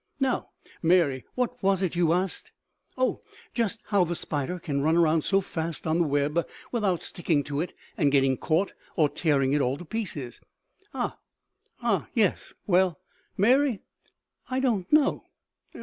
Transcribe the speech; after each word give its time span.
"Now, 0.19 0.49
Mary, 0.81 1.25
what 1.35 1.61
was 1.61 1.83
it 1.83 1.95
you 1.95 2.11
asked?" 2.11 2.51
"Oh, 2.97 3.21
just 3.53 3.83
how 3.89 4.03
the 4.03 4.15
spider 4.15 4.57
can 4.57 4.81
run 4.81 4.97
around 4.97 5.21
so 5.23 5.41
fast 5.41 5.85
on 5.85 5.99
the 5.99 6.07
web 6.07 6.47
without 6.71 7.03
sticking 7.03 7.43
to 7.43 7.61
it 7.61 7.75
and 7.97 8.11
getting 8.11 8.35
caught 8.35 8.73
or 8.95 9.09
tearing 9.09 9.53
it 9.53 9.61
all 9.61 9.77
to 9.77 9.85
pieces." 9.85 10.41
"Ah, 10.91 11.19
ah, 11.83 12.07
yes. 12.15 12.51
Well, 12.65 12.99
Mary, 13.37 13.81
I 14.49 14.59
don't 14.59 14.91
know! 14.91 15.25